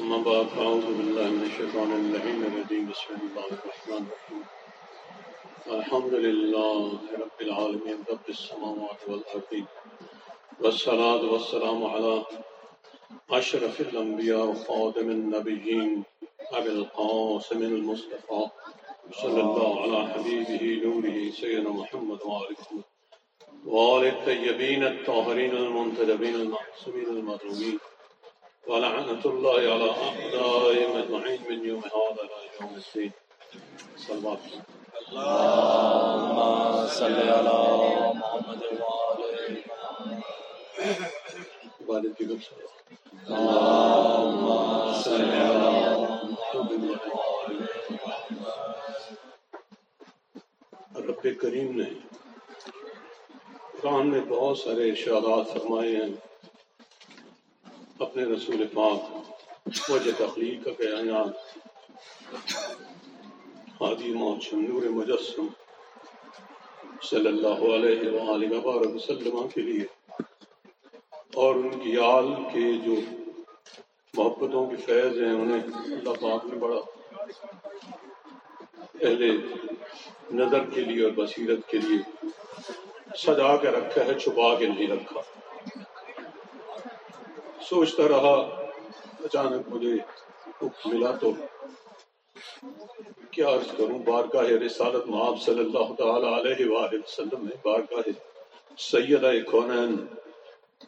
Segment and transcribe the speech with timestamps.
[0.00, 2.84] أما بعد فأعوذ بالله من الشيطان اللعين الرجيم.
[2.90, 4.44] بسم الله الرحمن الرحيم.
[5.78, 9.64] الحمد لله رب العالمين، رب السماوات والأرض
[10.60, 12.24] والصلاة والسلام على
[13.30, 16.04] أشرف الأنبياء وخاتم النبيين
[16.52, 18.42] أبي القاسم المصطفى
[19.22, 22.56] صلى الله على حبيبه، نوره، سيدنا محمد وعلى
[23.66, 27.78] وآل الطيبين الطاهرين المنتدبين المعصومين المظلومين
[28.66, 33.12] ولعنة الله على أعدائهم أجمعين من يوم هذا إلى يوم الدين.
[33.96, 34.38] صلوات
[35.08, 36.38] اللهم
[36.86, 37.56] صل على
[38.14, 38.62] محمد
[41.88, 42.50] وعلى کی گفت
[43.28, 44.46] اللهم
[45.02, 45.70] صل على
[46.32, 46.90] محمد.
[51.08, 51.88] رب کریم نے
[53.80, 56.31] قرآن میں بہت سارے ارشادات فرمائے ہیں.
[58.12, 61.36] اپنے رسول پاک وجہ تخلیق کا بیانات
[63.80, 65.46] حادی موچن نور مجسم
[67.02, 69.86] صلی اللہ علیہ وآلہ وبارک وسلم کے لیے
[71.36, 73.00] اور ان کی آل کے جو
[74.14, 76.80] محبتوں کی فیض ہیں انہیں اللہ پاک نے بڑا
[79.00, 79.22] اہل
[80.34, 82.28] نظر کے لیے اور بصیرت کے لیے
[83.18, 85.20] سجا کے رکھا ہے، چھپا کے نہیں رکھا۔
[87.72, 88.34] سوچتا رہا،
[89.24, 89.94] اچانک مجھے
[90.86, 91.30] ملا تو
[93.32, 98.10] کیا عرض کروں، بارگاہ رسالت محاب صلی اللہ تعالی علیہ وآلہ وسلم میں بارگاہ
[98.78, 99.94] سیدہ کونین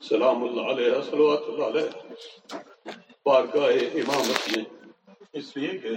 [0.09, 2.59] سلام اللہ علیہ، صلوات اللہ علیہ،
[3.27, 4.65] بارگاہ امامت میں
[5.41, 5.95] اس لیے کہ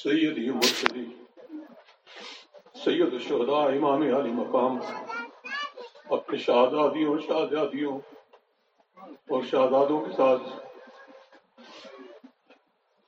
[0.00, 1.06] سید مرشدی،
[2.84, 4.78] سید الشہداء امام علی مقام
[6.10, 7.98] اپنے شہزادیوں شہزادیوں
[8.96, 10.42] اور شہزادوں کے ساتھ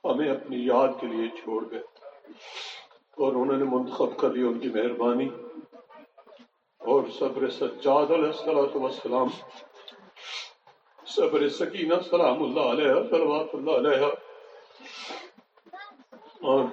[0.05, 1.81] ہمیں اپنی یاد کے لیے چھوڑ گئے
[3.19, 5.29] اور انہوں نے منتخب کر لی ان کی مہربانی
[6.79, 9.29] اور صبر سجاد علیہ السلام
[11.07, 14.07] صبر سکینہ سلام اللہ علیہ، صلوات اللہ علیہ۔
[16.43, 16.65] اور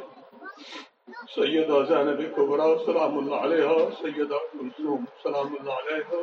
[1.36, 3.68] سیدہ زینب کبرا سلام اللہ علیہ،
[4.02, 6.16] سیدہ کلثوم سلام اللہ علیہ۔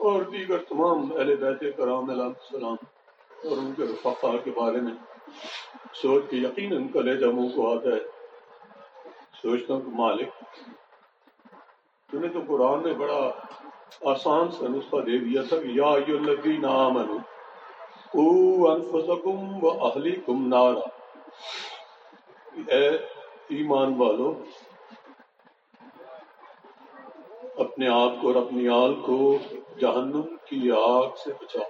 [0.00, 2.76] اور دیگر تمام اہل بیت کرام علیہ السلام
[3.44, 4.94] اور ان کے رفقا کے بارے میں
[5.94, 8.00] سوچ کے یقیناً کلیجہ منہ کو آتا ہے۔
[9.42, 10.28] سوچتا ہوں کہ مالک
[12.10, 13.20] تم نے تو قرآن میں بڑا
[14.12, 17.18] آسان سا نسخہ دے دیا تھا کہ یا الذین آمنو
[18.14, 18.26] او
[18.70, 20.88] انفسکم و اہلیکم نارا۔
[22.74, 22.88] اے
[23.56, 24.32] ایمان والو،
[27.58, 29.38] اپنے آپ کو اور اپنی آل کو
[29.80, 31.68] جہنم کی آگ سے بچاؤ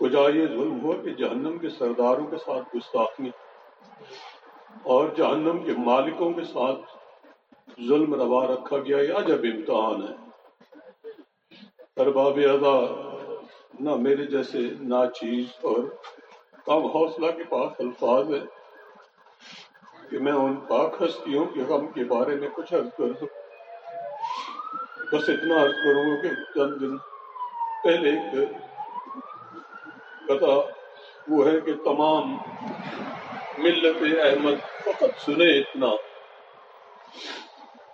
[0.00, 3.30] وجہ یہ ظلم ہوا کہ جہنم کے سرداروں کے ساتھ گستاخی
[4.82, 6.80] اور جہنم کے مالکوں کے ساتھ
[7.88, 10.14] ظلم روا رکھا گیا، یہ عجب امتحان ہے۔
[11.96, 12.76] ارباب ادا
[13.80, 15.82] نہ میرے جیسے ناچیز اور
[16.64, 18.44] کم حوصلہ کے پاس الفاظ ہے
[20.10, 23.47] کہ میں ان پاک ہستیوں کے غم کے بارے میں کچھ عرض کر سکوں۔
[25.12, 26.98] بس اتنا عرض کروں گا کہ چند دن
[27.84, 28.48] پہلے ایک
[30.28, 30.60] قطع
[31.28, 32.36] وہ ہے کہ تمام
[33.58, 35.86] ملت احمد فقط سنے اتنا۔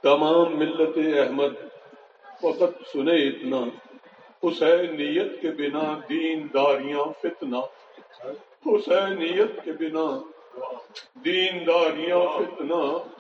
[0.03, 1.55] تمام ملت احمد
[2.39, 3.57] فقط سنے اتنا۔
[4.43, 7.57] حسینیت کے بنا دین داریاں فتنہ۔
[8.67, 10.23] حسینیت کے بنا
[11.25, 13.14] دین داریاں فتنہ۔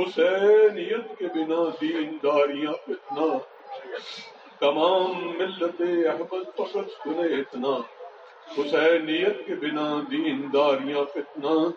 [0.00, 3.38] حسینیت کے بنا دین داریاں فتنا
[4.60, 7.80] تمام ملت احمد فقط سنے اتنا۔
[8.58, 11.70] حسینیت کے بنا دین داریاں فتنا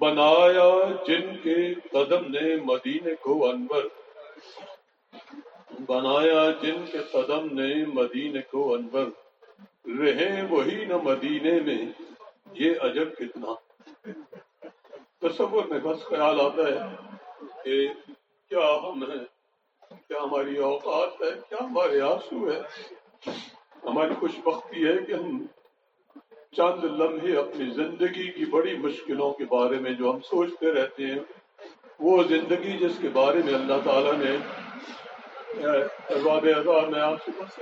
[0.00, 0.70] بنایا
[1.06, 3.82] جن کے قدم نے مدینے کو انور۔
[5.86, 9.06] بنایا جن کے قدم نے مدینے کو انور۔
[10.00, 11.78] رہے وہی نہ مدینے میں۔
[12.52, 13.54] یہ عجب کتنا۔
[15.20, 17.17] تصور میں بس خیال آتا ہے۔
[17.68, 17.88] کہ
[18.50, 19.24] کیا ہم ہیں؟
[20.08, 22.60] کیا ہماری اوقات ہے؟ کیا ہمارے آنسو ہے
[23.84, 25.46] ہماری خوش بختی ہے کہ ہم
[26.56, 31.18] چند لمحے اپنی زندگی کی بڑی مشکلوں کے بارے میں جو ہم سوچتے رہتے ہیں،
[32.00, 34.36] وہ زندگی جس کے بارے میں اللہ تعالیٰ نے
[36.90, 37.60] میں آپ سے بس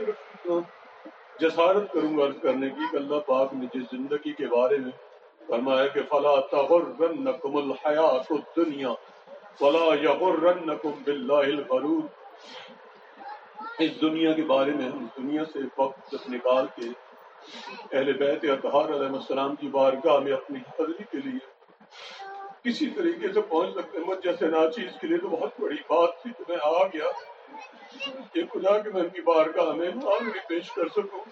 [1.41, 4.91] جسارت کروں گا کرنے کی کہ اللہ پاک نے جس زندگی کے بارے میں
[5.47, 6.57] فرمایا کہ فلاں
[7.55, 8.95] الحیات الدنیا
[9.61, 12.05] فلا یغرنکم باللہ الغرور۔
[13.79, 16.89] اس دنیا کے بارے میں ہم دنیا سے وقت نکال کے
[17.93, 21.39] اہل بیت اطہار علیہ السلام کی بارگاہ میں اپنی حاضری کے لیے
[22.63, 26.31] کسی طریقے سے پہنچ سکتے مجھ جیسے ناچیز کے لیے تو بہت بڑی بات تھی
[26.39, 27.11] تو میں آ گیا
[28.33, 31.25] کہ خدا کہ میں ان کی بارگاہ میں حاضری پیش کر سکوں۔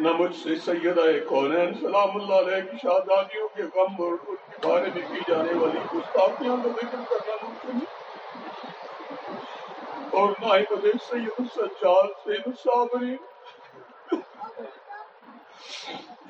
[0.00, 4.68] نہ مجھ سے سیدہ کونین سلام اللہ علیہ کی شہزادیوں کے غم اور ان کے
[4.68, 7.98] بارے میں کی جانے والی گستاخیاں کا ذکر کرنا ممکن ہے۔
[10.10, 13.16] اور نہ ہی مجھے سید السجاد سید الصابرین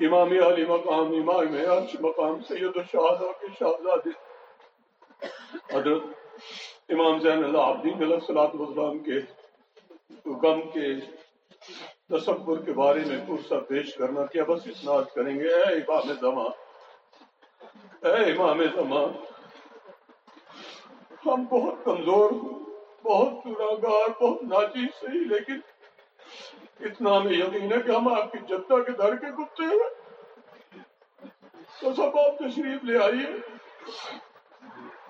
[0.05, 4.09] امام علی مقام، امام عرش مقام سید الشہداء کے شہزادے۔
[5.73, 6.03] حضرت
[6.89, 9.19] امام زین اللہ عبدین علیہ الصلوۃ والسلام کے
[10.25, 10.87] غم کے
[12.11, 16.51] تصور کے بارے میں پرسہ پیش کرنا کیا بس اسناد کریں گے، اے امام زمان،
[18.05, 19.09] اے امام زمان،
[21.25, 22.31] ہم بہت کمزور
[23.03, 25.59] بہت چراگار بہت ناچیز صحیح لیکن
[26.79, 29.89] اتنا ہمیں یقین ہے کہ ہم آپ کی جدہ کے در کے گپتے ہیں۔
[31.81, 33.27] تو سب آپ تشریف لے آئیے۔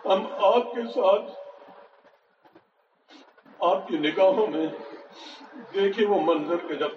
[0.05, 1.31] ہم آپ کے ساتھ
[3.59, 4.67] آپ کی نگاہوں میں
[5.73, 6.89] دیکھیے وہ منظر کے جب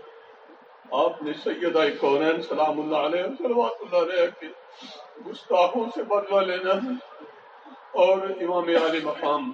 [0.92, 4.46] آپ نے سیدہ کونین سلام اللہ علیہ صلوات اللہ علیہ کے
[5.26, 6.94] گستاخوں سے بدلہ لینا ہے
[7.90, 9.52] اور امام علی مقام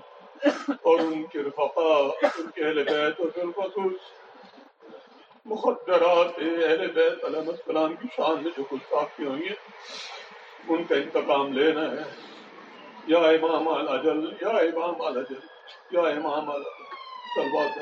[0.83, 4.01] اور ان کے رفقا، ان کے اہل بیت اور بالخصوص
[5.45, 9.57] مخدرات، اہل بیت علیہ السلام کی شان میں جو گستاخی ہوئی ہیں،
[10.69, 12.05] ان کا انتقام لینا ہے۔
[13.07, 15.39] یا امام الاجل یا امام الاجل
[15.91, 16.85] یا امام الاجل
[17.35, 17.79] صلوات